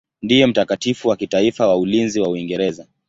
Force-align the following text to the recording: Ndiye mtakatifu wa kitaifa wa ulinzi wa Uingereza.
Ndiye 0.21 0.45
mtakatifu 0.45 1.07
wa 1.07 1.17
kitaifa 1.17 1.67
wa 1.67 1.77
ulinzi 1.77 2.19
wa 2.19 2.29
Uingereza. 2.29 2.87